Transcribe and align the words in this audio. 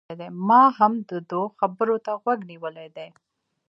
ما 0.47 0.63
هم 0.77 0.93
د 1.09 1.11
ده 1.29 1.37
و 1.41 1.53
خبرو 1.59 1.95
ته 2.05 2.11
غوږ 2.21 2.39
نيولی 2.49 2.87
دی 2.95 3.07